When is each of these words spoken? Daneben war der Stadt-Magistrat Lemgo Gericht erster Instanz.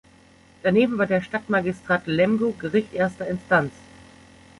Daneben 0.63 0.97
war 0.97 1.05
der 1.05 1.21
Stadt-Magistrat 1.21 2.07
Lemgo 2.07 2.53
Gericht 2.57 2.91
erster 2.91 3.27
Instanz. 3.27 3.71